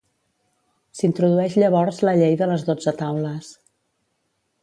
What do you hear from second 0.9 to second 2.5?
S'introdueix llavors la Llei de